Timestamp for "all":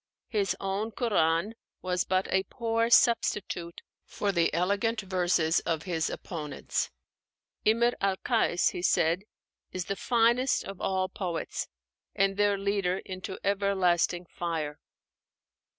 10.81-11.07